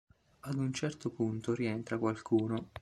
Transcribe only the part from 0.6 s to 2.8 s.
certo punto rientra qualcuno.